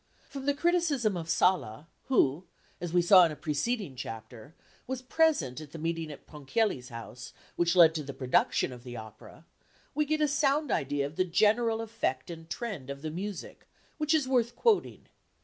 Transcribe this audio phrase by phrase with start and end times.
[0.27, 2.45] From the criticism of Sala, who,
[2.81, 4.55] as we saw in a preceding chapter,
[4.87, 8.97] was present at the meeting at Ponchielli's house which led to the production of the
[8.97, 9.45] opera,
[9.93, 13.67] we get a sound idea of the general effect and trend of the music,
[13.99, 15.05] which is worth quoting.